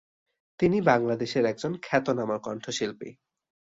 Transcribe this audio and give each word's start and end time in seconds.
তিনি 0.59 0.77
বাংলাদেশের 0.81 1.43
একজন 1.45 1.71
খ্যাতনামা 1.83 2.37
কণ্ঠশিল্পী। 2.37 3.09